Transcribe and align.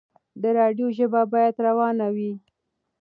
د 0.41 0.43
راډيو 0.59 0.87
ژبه 0.97 1.21
بايد 1.31 1.55
روانه 1.67 2.07
وي. 2.15 2.31